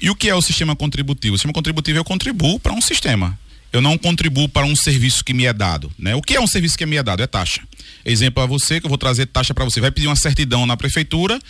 [0.00, 1.34] E o que é o sistema contributivo?
[1.34, 3.38] O sistema contributivo eu contribuo para um sistema.
[3.72, 6.14] Eu não contribuo para um serviço que me é dado, né?
[6.14, 7.22] O que é um serviço que me é dado?
[7.22, 7.62] É taxa.
[8.04, 9.80] Exemplo a você que eu vou trazer taxa para você.
[9.80, 11.40] Vai pedir uma certidão na prefeitura.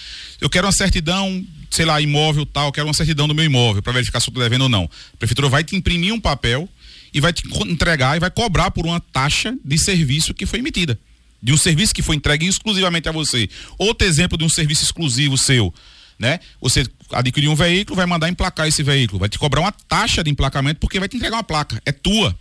[0.40, 3.83] Eu quero uma certidão, sei lá, imóvel tal, eu quero uma certidão do meu imóvel
[3.83, 4.85] para verificar se eu estou devendo ou não.
[4.85, 6.68] A prefeitura vai te imprimir um papel
[7.12, 10.98] e vai te entregar e vai cobrar por uma taxa de serviço que foi emitida
[11.44, 13.50] de um serviço que foi entregue exclusivamente a você.
[13.76, 15.72] Outro exemplo de um serviço exclusivo seu,
[16.18, 16.40] né?
[16.59, 20.30] Você adquiriu um veículo, vai mandar emplacar esse veículo, vai te cobrar uma taxa de
[20.30, 22.35] emplacamento porque vai te entregar uma placa, é tua.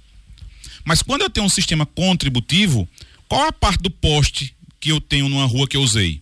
[0.85, 2.87] Mas quando eu tenho um sistema contributivo,
[3.27, 6.21] qual a parte do poste que eu tenho numa rua que eu usei?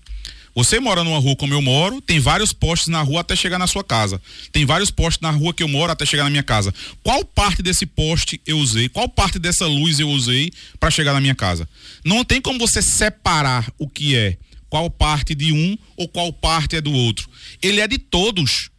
[0.54, 3.68] Você mora numa rua como eu moro, tem vários postes na rua até chegar na
[3.68, 4.22] sua casa.
[4.52, 6.74] Tem vários postes na rua que eu moro até chegar na minha casa.
[7.02, 8.90] Qual parte desse poste eu usei?
[8.90, 11.68] Qual parte dessa luz eu usei para chegar na minha casa?
[12.04, 14.38] Não tem como você separar o que é
[14.70, 17.30] qual parte de um ou qual parte é do outro.
[17.62, 18.70] Ele é de todos.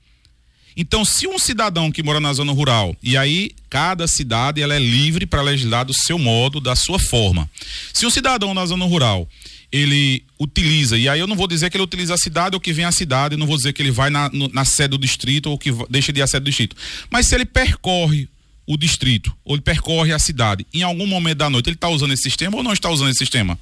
[0.75, 4.79] Então, se um cidadão que mora na zona rural, e aí cada cidade ela é
[4.79, 7.49] livre para legislar do seu modo, da sua forma.
[7.93, 9.29] Se um cidadão na zona rural
[9.73, 12.73] ele utiliza, e aí eu não vou dizer que ele utiliza a cidade ou que
[12.73, 15.57] vem à cidade, não vou dizer que ele vai na, na sede do distrito ou
[15.57, 16.77] que deixa de ir à sede do distrito.
[17.11, 18.29] Mas se ele percorre
[18.67, 22.13] o distrito, ou ele percorre a cidade, em algum momento da noite ele está usando
[22.13, 23.59] esse sistema ou não está usando esse sistema?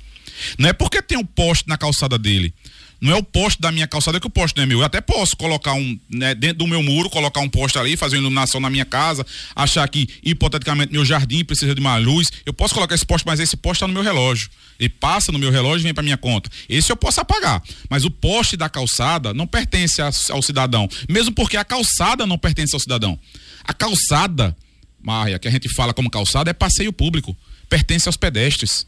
[0.59, 2.53] Não é porque tem um poste na calçada dele
[3.00, 4.80] não é o poste da minha calçada que o poste não é meu.
[4.80, 8.16] Eu até posso colocar um, né, dentro do meu muro, colocar um poste ali, fazer
[8.16, 9.24] uma iluminação na minha casa,
[9.56, 12.28] achar que hipoteticamente meu jardim precisa de uma luz.
[12.44, 14.50] Eu posso colocar esse poste, mas esse poste está no meu relógio.
[14.78, 16.50] Ele passa no meu relógio e vem para minha conta.
[16.68, 17.62] Esse eu posso apagar.
[17.88, 20.88] Mas o poste da calçada não pertence ao cidadão.
[21.08, 23.18] Mesmo porque a calçada não pertence ao cidadão.
[23.64, 24.54] A calçada,
[25.02, 27.36] Maria, que a gente fala como calçada, é passeio público.
[27.68, 28.86] Pertence aos pedestres.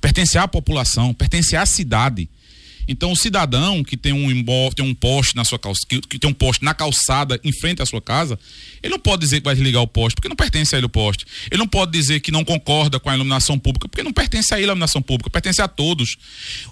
[0.00, 2.28] Pertence à população, pertence à cidade.
[2.88, 6.18] Então, o cidadão que tem um imóvel, tem um poste na sua calça, que, que,
[6.18, 8.38] tem um poste na calçada em frente à sua casa,
[8.82, 10.88] ele não pode dizer que vai desligar o poste, porque não pertence a ele o
[10.88, 11.26] poste.
[11.50, 14.58] Ele não pode dizer que não concorda com a iluminação pública, porque não pertence a
[14.58, 16.16] ele a iluminação pública, pertence a todos.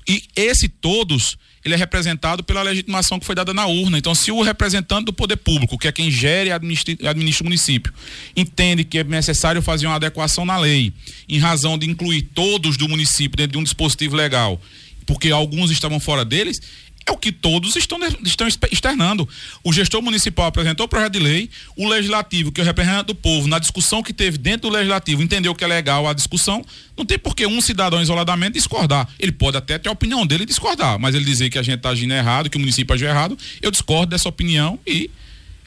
[0.06, 3.98] E esse todos, ele é representado pela legitimação que foi dada na urna.
[3.98, 7.46] Então, se o representante do poder público, que é quem gere e administra, administra o
[7.46, 7.92] município,
[8.36, 10.92] entende que é necessário fazer uma adequação na lei,
[11.28, 14.60] em razão de incluir todos do município dentro de um dispositivo legal
[15.06, 16.58] porque alguns estavam fora deles,
[17.06, 19.28] é o que todos estão, estão externando.
[19.62, 23.14] O gestor municipal apresentou o projeto de lei, o legislativo, que é o representante do
[23.14, 26.64] povo, na discussão que teve dentro do legislativo, entendeu que é legal a discussão,
[26.96, 29.06] não tem por que um cidadão isoladamente discordar.
[29.18, 31.90] Ele pode até ter a opinião dele discordar, mas ele dizer que a gente está
[31.90, 35.10] agindo errado, que o município agiu errado, eu discordo dessa opinião e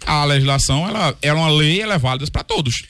[0.05, 2.83] a legislação, ela é uma lei, ela é válida para todos.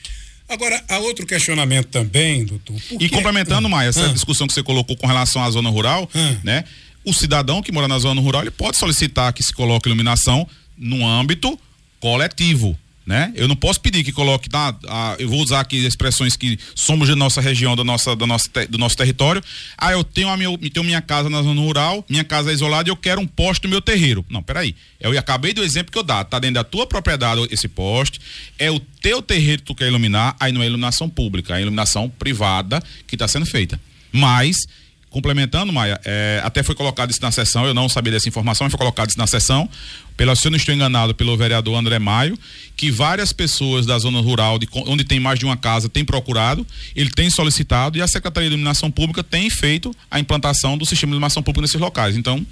[0.48, 2.76] Agora, há outro questionamento também, doutor.
[2.98, 4.12] E complementando, Maia, essa ah.
[4.12, 6.36] discussão que você colocou com relação à zona rural, ah.
[6.42, 6.64] né?
[7.04, 11.06] O cidadão que mora na zona rural, ele pode solicitar que se coloque iluminação no
[11.06, 11.58] âmbito
[12.00, 13.32] coletivo né?
[13.34, 14.76] Eu não posso pedir que coloque, tá,
[15.18, 18.76] eu vou usar aqui expressões que somos de nossa região, da nossa, da nossa, do
[18.76, 19.42] nosso território.
[19.78, 22.86] Ah, eu tenho a minha, tenho minha casa na zona rural, minha casa é isolada
[22.86, 24.22] e eu quero um poste no meu terreiro.
[24.28, 24.76] Não, peraí.
[25.00, 28.20] Eu acabei do exemplo que eu dá, tá dentro da tua propriedade esse poste,
[28.58, 32.10] é o teu terreiro que tu quer iluminar, aí não é iluminação pública, é iluminação
[32.10, 33.80] privada que está sendo feita.
[34.12, 34.66] Mas
[35.10, 38.72] complementando, Maia, é, até foi colocado isso na sessão, eu não sabia dessa informação, mas
[38.72, 39.68] foi colocado isso na sessão,
[40.16, 42.38] pela, se eu não estou enganado, pelo vereador André Maio,
[42.76, 46.66] que várias pessoas da zona rural, de, onde tem mais de uma casa, têm procurado,
[46.94, 51.10] ele tem solicitado e a Secretaria de Iluminação Pública tem feito a implantação do sistema
[51.10, 52.16] de iluminação pública nesses locais.
[52.16, 52.44] Então,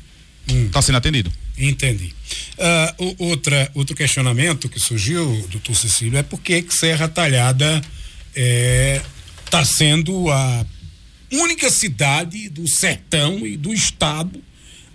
[0.47, 0.83] está hum.
[0.83, 1.33] sendo atendido.
[1.59, 2.15] Entendi.
[2.59, 7.83] Uh, outra, outro questionamento que surgiu, doutor Cecílio, é por que Serra Talhada
[8.35, 10.67] está é, sendo a
[11.33, 14.43] única cidade do sertão e do estado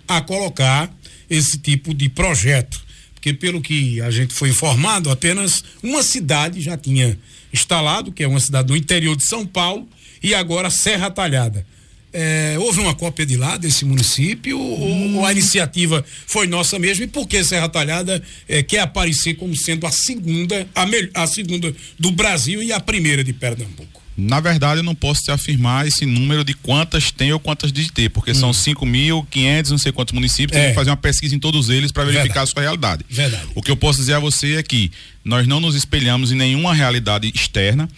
[0.08, 0.92] a colocar
[1.28, 2.80] esse tipo de projeto.
[3.14, 7.18] Porque, pelo que a gente foi informado, apenas uma cidade já tinha
[7.52, 9.88] instalado, que é uma cidade do interior de São Paulo,
[10.22, 11.64] e agora Serra Talhada.
[12.12, 15.16] É, houve uma cópia de lá desse município hum.
[15.16, 19.56] ou, a iniciativa foi nossa mesmo e por que Serra Talhada é, quer aparecer como
[19.56, 24.01] sendo a segunda a, a segunda do Brasil e a primeira de Pernambuco?
[24.22, 27.90] Na verdade, eu não posso te afirmar esse número de quantas tem ou quantas de
[27.90, 28.34] ter, porque hum.
[28.34, 30.60] são 5.500, não sei quantos municípios, é.
[30.62, 32.50] tem que fazer uma pesquisa em todos eles para verificar Verdade.
[32.50, 33.04] a sua realidade.
[33.08, 33.46] Verdade.
[33.54, 34.90] O que eu posso dizer a você é que
[35.24, 37.88] nós não nos espelhamos em nenhuma realidade externa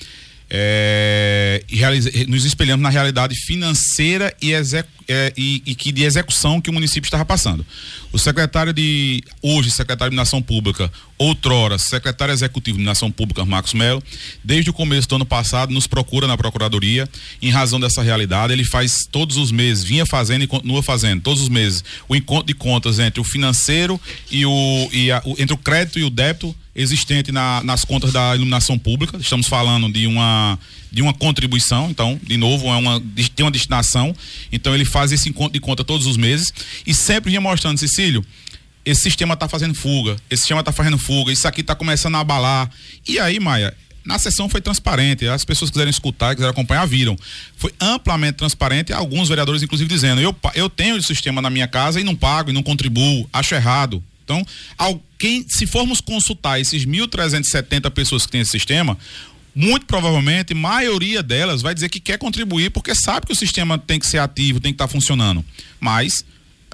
[0.57, 1.64] é,
[2.29, 7.09] nos espelhamos na realidade financeira e, é, e, e, que de execução que o município
[7.09, 7.67] estava passando.
[8.12, 10.88] O secretário de hoje, secretário de Minação Pública,
[11.19, 14.01] outrora secretário executivo de Minação Pública, Marcos Melo,
[14.45, 17.09] desde o começo do ano passado nos procura na procuradoria
[17.43, 18.53] em razão dessa realidade.
[18.53, 22.47] Ele faz todos os meses, vinha fazendo e continua fazendo todos os meses o encontro
[22.47, 26.11] de contas entre o financeiro e o, e a, o entre o crédito e o
[26.11, 29.17] débito existente na, nas contas da iluminação pública.
[29.19, 30.59] Estamos falando de uma
[30.91, 33.03] de uma contribuição, então, de novo, é uma,
[33.35, 34.15] tem uma destinação.
[34.53, 36.55] Então ele faz esse encontro de conta todos os meses
[36.87, 38.25] e sempre vinha mostrando, Cecílio,
[38.85, 42.21] esse sistema está fazendo fuga, esse sistema está fazendo fuga, isso aqui está começando a
[42.21, 42.71] abalar.
[43.09, 47.17] E aí, Maia, na sessão foi transparente, as pessoas quiserem escutar, quiserem acompanhar, viram.
[47.57, 52.01] Foi amplamente transparente, alguns vereadores, inclusive, dizendo: eu, eu tenho o sistema na minha casa
[52.01, 54.03] e não pago e não contribuo, acho errado.
[54.25, 54.45] Então,
[55.19, 58.99] quem, se formos consultar esses 1.370 pessoas que têm esse sistema,
[59.55, 64.01] muito provavelmente, maioria delas vai dizer que quer contribuir porque sabe que o sistema tem
[64.01, 65.45] que ser ativo, tem que estar tá funcionando.
[65.79, 66.25] Mas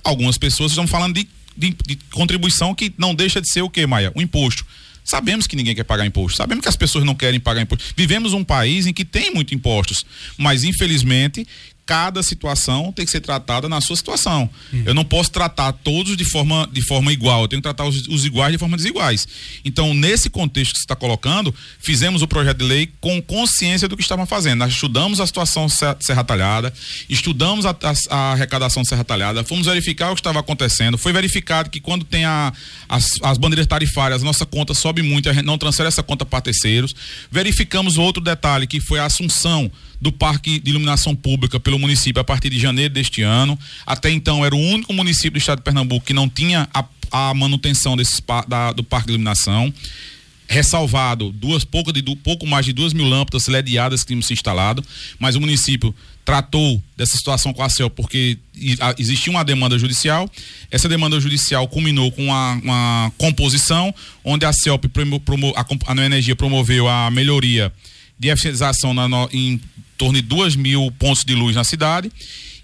[0.03, 3.87] algumas pessoas estão falando de, de, de, contribuição que não deixa de ser o que,
[3.87, 4.13] Maia?
[4.15, 4.65] O imposto.
[5.05, 7.85] Sabemos que ninguém quer pagar imposto, sabemos que as pessoas não querem pagar imposto.
[7.97, 10.05] Vivemos um país em que tem muito impostos,
[10.39, 11.47] mas infelizmente
[11.91, 14.49] cada situação tem que ser tratada na sua situação.
[14.73, 14.85] Hum.
[14.87, 18.07] Eu não posso tratar todos de forma, de forma igual, eu tenho que tratar os,
[18.07, 19.27] os iguais de forma desiguais.
[19.65, 23.97] Então, nesse contexto que você está colocando, fizemos o projeto de lei com consciência do
[23.97, 24.61] que estavam fazendo.
[24.61, 26.73] Nós estudamos a situação Serra Talhada,
[27.09, 30.97] estudamos a, a, a arrecadação Serra Talhada, fomos verificar o que estava acontecendo.
[30.97, 32.53] Foi verificado que quando tem a,
[32.89, 36.25] as, as bandeiras tarifárias, a nossa conta sobe muito, a gente não transfere essa conta
[36.25, 36.95] para terceiros.
[37.33, 39.69] Verificamos outro detalhe, que foi a assunção
[40.01, 43.59] do Parque de Iluminação Pública pelo município a partir de janeiro deste ano.
[43.87, 47.35] Até então era o único município do estado de Pernambuco que não tinha a, a
[47.35, 49.73] manutenção desses, da, do Parque de Iluminação
[50.51, 54.85] ressalvado duas pouco de pouco mais de duas mil lâmpadas ledeadas que tínhamos instalado,
[55.17, 58.37] mas o município tratou dessa situação com a CEL porque
[58.99, 60.29] existia uma demanda judicial.
[60.69, 64.87] Essa demanda judicial culminou com uma, uma composição onde a CELP
[65.25, 67.73] promo, a, a Energia promoveu a melhoria
[68.19, 69.61] de eficientização na, no, em
[70.01, 72.11] torno de duas mil pontos de luz na cidade.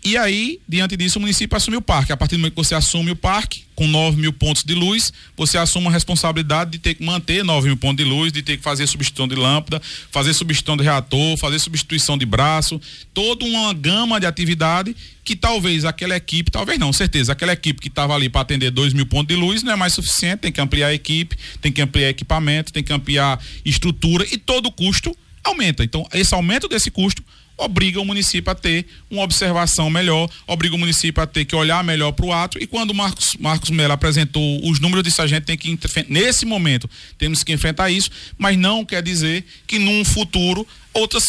[0.03, 2.13] E aí, diante disso, o município assumiu o parque.
[2.13, 5.13] A partir do momento que você assume o parque, com 9 mil pontos de luz,
[5.37, 8.57] você assume a responsabilidade de ter que manter 9 mil pontos de luz, de ter
[8.57, 12.81] que fazer substituição de lâmpada, fazer substituição de reator, fazer substituição de braço,
[13.13, 17.89] toda uma gama de atividade que talvez aquela equipe, talvez não, certeza, aquela equipe que
[17.89, 20.61] estava ali para atender 2 mil pontos de luz não é mais suficiente, tem que
[20.61, 25.15] ampliar a equipe, tem que ampliar equipamento, tem que ampliar estrutura e todo o custo
[25.47, 25.85] aumenta.
[25.85, 27.23] Então, esse aumento desse custo
[27.57, 31.83] obriga o município a ter uma observação melhor, obriga o município a ter que olhar
[31.83, 32.59] melhor para o ato.
[32.61, 35.79] E quando o Marcos, Marcos Mello apresentou os números disso, a gente tem que,
[36.09, 41.25] nesse momento, temos que enfrentar isso, mas não quer dizer que num futuro outras,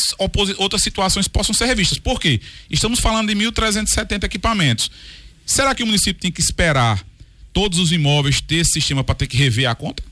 [0.57, 1.97] outras situações possam ser revistas.
[1.97, 2.41] Por quê?
[2.69, 4.91] Estamos falando de 1.370 equipamentos.
[5.45, 7.05] Será que o município tem que esperar
[7.53, 10.03] todos os imóveis ter esse sistema para ter que rever a conta?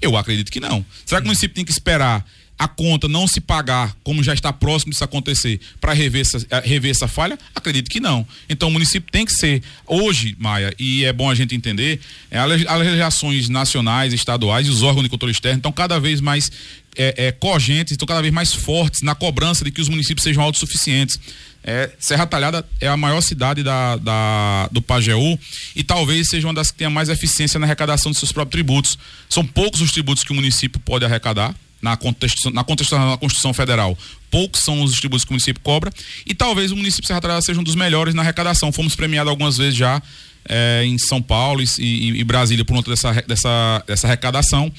[0.00, 0.84] Eu acredito que não.
[1.04, 2.24] Será que o município tem que esperar
[2.58, 6.62] a conta não se pagar, como já está próximo disso acontecer, para rever essa, eh,
[6.64, 7.38] rever essa falha?
[7.54, 8.26] Acredito que não.
[8.48, 12.38] Então o município tem que ser, hoje, Maia, e é bom a gente entender, é,
[12.38, 16.50] as legislações nacionais, estaduais e os órgãos de controle externo estão cada vez mais
[16.96, 20.42] é, é, cogentes, estão cada vez mais fortes na cobrança de que os municípios sejam
[20.42, 21.18] autossuficientes.
[21.62, 25.38] É, Serra Talhada é a maior cidade da, da, do Pajeú
[25.74, 28.98] e talvez seja uma das que tenha mais eficiência na arrecadação de seus próprios tributos.
[29.28, 33.96] São poucos os tributos que o município pode arrecadar, na Constituição, na na Constituição Federal,
[34.30, 35.92] poucos são os tributos que o município cobra
[36.26, 38.72] e talvez o município de Serra Talhada seja um dos melhores na arrecadação.
[38.72, 40.02] Fomos premiados algumas vezes já
[40.48, 44.72] é, em São Paulo e, e, e, Brasília por conta dessa, dessa, dessa arrecadação.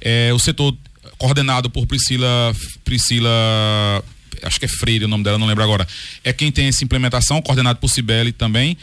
[0.00, 0.76] É, o setor
[1.16, 4.04] coordenado por Priscila, Priscila
[4.42, 5.86] acho que é Freire o nome dela, não lembro agora,
[6.22, 8.76] é quem tem essa implementação, coordenado por Cibele também,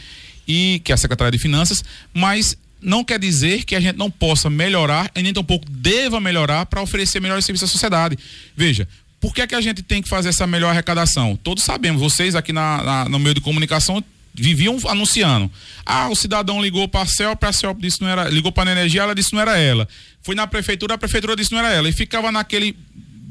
[0.46, 4.10] e que é a secretária de Finanças, mas não quer dizer que a gente não
[4.10, 8.18] possa melhorar e nem tampouco deva melhorar para oferecer melhores serviços à sociedade.
[8.56, 8.86] Veja,
[9.20, 11.36] por que, é que a gente tem que fazer essa melhor arrecadação?
[11.36, 14.02] Todos sabemos, vocês aqui na, na no meio de comunicação
[14.34, 15.50] viviam anunciando.
[15.84, 18.72] Ah, o cidadão ligou para a CELP, a CELP disse não era, ligou para a
[18.72, 19.88] energia, ela disse não era ela.
[20.22, 21.88] Foi na prefeitura, a prefeitura disse não era ela.
[21.88, 22.76] E ficava naquele,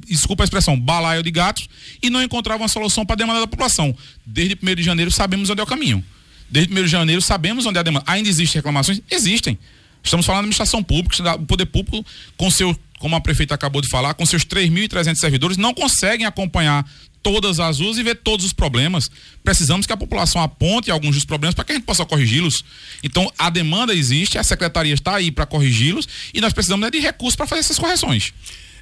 [0.07, 1.69] desculpa a expressão, balaio de gatos
[2.01, 3.95] e não encontrava uma solução para a demanda da população.
[4.25, 6.03] Desde 1 de janeiro sabemos onde é o caminho.
[6.49, 8.05] Desde 1 de janeiro sabemos onde é a demanda.
[8.07, 9.01] Ainda existem reclamações?
[9.09, 9.57] Existem.
[10.03, 12.05] Estamos falando de administração pública, o poder público,
[12.37, 16.85] com seu, como a prefeita acabou de falar, com seus 3.300 servidores, não conseguem acompanhar
[17.23, 19.09] todas as ruas e ver todos os problemas.
[19.43, 22.63] Precisamos que a população aponte alguns dos problemas para que a gente possa corrigi-los.
[23.03, 26.99] Então, a demanda existe, a secretaria está aí para corrigi-los e nós precisamos né, de
[26.99, 28.31] recursos para fazer essas correções.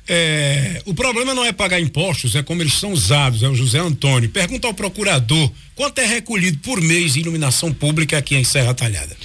[0.08, 3.80] É, o problema não é pagar impostos, é como eles são usados, é o José
[3.80, 4.30] Antônio.
[4.30, 9.16] Pergunta ao procurador quanto é recolhido por mês de iluminação pública aqui em Serra Talhada.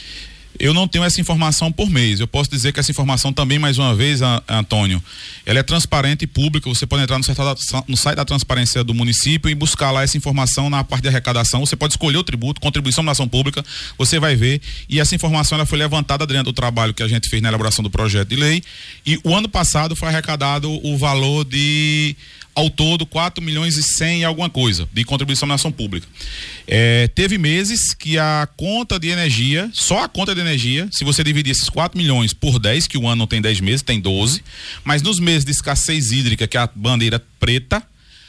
[0.59, 2.19] Eu não tenho essa informação por mês.
[2.19, 5.03] Eu posso dizer que essa informação também, mais uma vez, Antônio,
[5.47, 6.69] ela é transparente e pública.
[6.69, 10.03] Você pode entrar no site, da, no site da transparência do município e buscar lá
[10.03, 11.65] essa informação na parte de arrecadação.
[11.65, 13.65] Você pode escolher o tributo, contribuição na ação pública,
[13.97, 14.61] você vai ver.
[14.89, 17.83] E essa informação ela foi levantada dentro do trabalho que a gente fez na elaboração
[17.83, 18.63] do projeto de lei.
[19.07, 22.17] E o ano passado foi arrecadado o valor de
[22.59, 26.09] ao todo 4 milhões e 100 e alguma coisa de contribuição na ação pública.
[26.67, 31.23] É, teve meses que a conta de energia, só a conta de energia, se você
[31.23, 34.43] dividir esses 4 milhões por 10, que o ano não tem 10 meses, tem 12,
[34.83, 37.81] mas nos meses de escassez hídrica, que é a bandeira preta,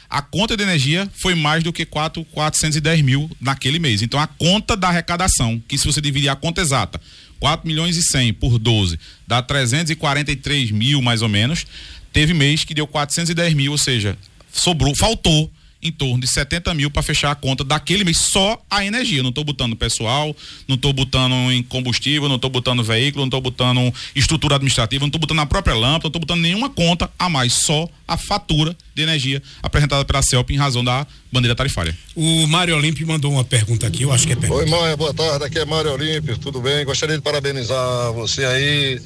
[0.08, 4.00] a conta de energia foi mais do que 4, 410 mil naquele mês.
[4.00, 7.00] Então a conta da arrecadação, que se você dividir a conta exata,
[7.40, 11.66] 4 milhões e 100 por 12, dá 343 mil mais ou menos.
[12.12, 14.16] Teve mês que deu 410 mil, ou seja,
[14.52, 15.50] sobrou, faltou
[15.82, 19.22] em torno de 70 mil para fechar a conta daquele mês só a energia.
[19.22, 20.36] Não estou botando pessoal,
[20.68, 25.08] não estou botando em combustível, não estou botando veículo, não estou botando estrutura administrativa, não
[25.08, 28.76] estou botando a própria lâmpada, não estou botando nenhuma conta a mais, só a fatura
[28.94, 31.96] de energia apresentada pela CELP em razão da bandeira tarifária.
[32.14, 34.62] O Mário Olímpio mandou uma pergunta aqui, eu acho que é pergunta.
[34.62, 36.84] Oi, Maia, boa tarde, aqui é Mário Olímpio, tudo bem?
[36.84, 39.00] Gostaria de parabenizar você aí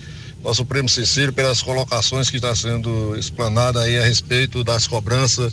[0.45, 5.53] nosso primo Cecílio pelas colocações que está sendo explanada aí a respeito das cobranças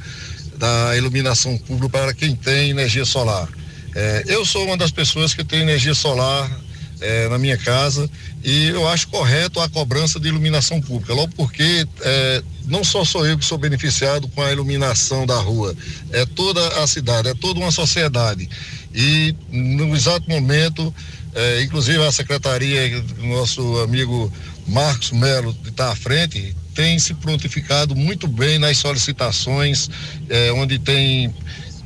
[0.58, 3.48] da iluminação pública para quem tem energia solar.
[3.96, 6.52] É, eu sou uma das pessoas que tem energia solar
[7.00, 8.10] é, na minha casa
[8.44, 13.26] e eu acho correto a cobrança de iluminação pública, logo porque é, não só sou
[13.26, 15.76] eu que sou beneficiado com a iluminação da rua,
[16.12, 18.48] é toda a cidade, é toda uma sociedade.
[18.94, 20.94] E no exato momento,
[21.34, 24.32] é, inclusive a secretaria, nosso amigo
[24.68, 29.90] Marcos Melo, está à frente, tem se prontificado muito bem nas solicitações,
[30.30, 31.34] eh, onde tem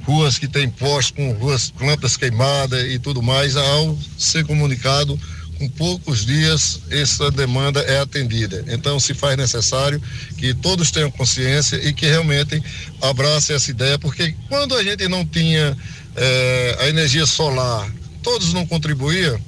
[0.03, 5.19] ruas que tem postes com ruas plantas queimadas e tudo mais, ao ser comunicado
[5.57, 8.63] com poucos dias essa demanda é atendida.
[8.67, 10.01] Então se faz necessário
[10.38, 12.61] que todos tenham consciência e que realmente
[13.01, 15.76] abracem essa ideia, porque quando a gente não tinha
[16.15, 17.89] eh, a energia solar,
[18.21, 19.39] todos não contribuíam,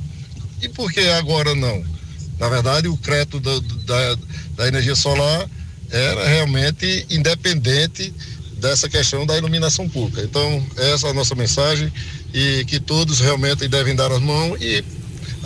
[0.61, 1.96] e por que agora não?
[2.39, 4.17] Na verdade, o crédito da, da,
[4.55, 5.49] da energia solar
[5.89, 8.13] era realmente independente
[8.59, 10.21] dessa questão da iluminação pública.
[10.23, 11.91] Então, essa é a nossa mensagem
[12.33, 14.83] e que todos realmente devem dar as mãos e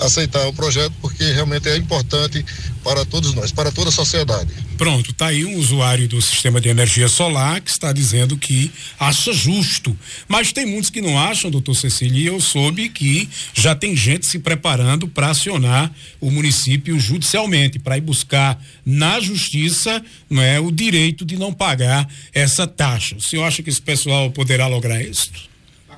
[0.02, 2.44] aceitar o projeto porque realmente é importante
[2.84, 4.52] para todos nós, para toda a sociedade.
[4.78, 9.32] Pronto, tá aí um usuário do sistema de energia solar que está dizendo que acha
[9.32, 9.96] justo.
[10.28, 14.26] Mas tem muitos que não acham, doutor Cecília, e eu soube que já tem gente
[14.26, 20.72] se preparando para acionar o município judicialmente, para ir buscar na justiça não é, o
[20.72, 23.16] direito de não pagar essa taxa.
[23.16, 25.51] O senhor acha que esse pessoal poderá lograr isso?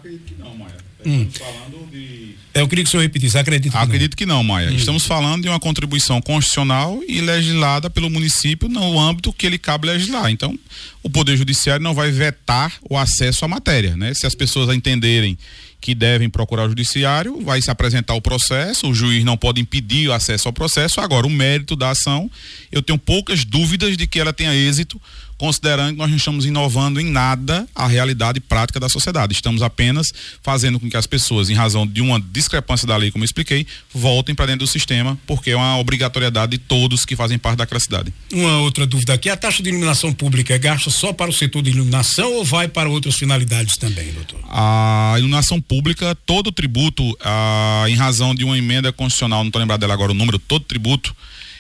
[0.04, 0.76] Acredito que não, Maia.
[1.06, 1.30] Hum.
[1.32, 2.36] falando de.
[2.54, 4.18] É, eu queria que o senhor repetisse, acredito que Acredito não.
[4.18, 4.70] que não, Maia.
[4.70, 4.76] Hum.
[4.76, 9.88] Estamos falando de uma contribuição constitucional e legislada pelo município no âmbito que ele cabe
[9.88, 10.30] legislar.
[10.30, 10.58] Então,
[11.02, 14.14] o Poder Judiciário não vai vetar o acesso à matéria, né?
[14.14, 15.38] Se as pessoas entenderem
[15.80, 20.08] que devem procurar o judiciário, vai se apresentar o processo, o juiz não pode impedir
[20.08, 21.02] o acesso ao processo.
[21.02, 22.32] Agora, o mérito da ação,
[22.72, 25.02] eu tenho poucas dúvidas de que ela tenha êxito,
[25.38, 29.34] considerando que nós não estamos inovando em nada a realidade prática da sociedade.
[29.34, 33.24] Estamos apenas fazendo com que as pessoas, em razão de uma discrepância da lei, como
[33.24, 37.38] eu expliquei, voltem para dentro do sistema, porque é uma obrigatoriedade de todos que fazem
[37.38, 38.14] parte daquela cidade.
[38.32, 41.62] Uma outra dúvida aqui: a taxa de iluminação pública é gasta só para o setor
[41.62, 44.40] de iluminação ou vai para outras finalidades também, doutor?
[44.50, 49.80] A iluminação pública, todo tributo, ah, em razão de uma emenda constitucional, não estou lembrado
[49.80, 51.16] dela agora o número, todo tributo,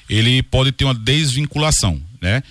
[0.09, 2.43] ele pode ter uma desvinculação, né?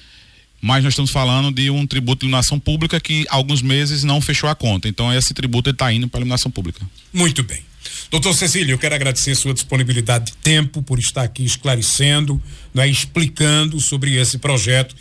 [0.62, 4.48] Mas nós estamos falando de um tributo de iluminação pública que alguns meses não fechou
[4.48, 4.88] a conta.
[4.88, 6.80] Então esse tributo está indo para a iluminação pública.
[7.12, 7.60] Muito bem.
[8.12, 12.40] Doutor Cecílio, eu quero agradecer sua disponibilidade de tempo por estar aqui esclarecendo,
[12.72, 14.94] né, explicando sobre esse projeto